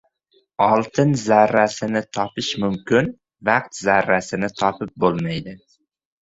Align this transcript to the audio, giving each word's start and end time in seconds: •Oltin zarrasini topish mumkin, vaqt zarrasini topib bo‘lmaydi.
•Oltin 0.67 1.11
zarrasini 1.23 2.01
topish 2.19 2.49
mumkin, 2.63 3.11
vaqt 3.51 3.79
zarrasini 3.83 4.51
topib 4.63 4.91
bo‘lmaydi. 5.05 5.57